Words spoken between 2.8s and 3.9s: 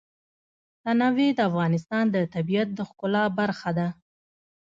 ښکلا برخه ده.